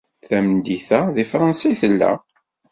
Tamdint-a 0.27 1.01
deg 1.15 1.27
Fransa 1.33 1.65
i 1.73 1.79
tella. 1.81 2.11